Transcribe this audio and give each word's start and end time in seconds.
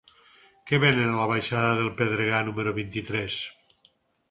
Què 0.71 0.79
venen 0.83 1.11
a 1.11 1.19
la 1.19 1.27
baixada 1.33 1.77
del 1.81 1.93
Pedregar 2.01 2.41
número 2.49 2.75
vint-i-tres? 2.81 3.39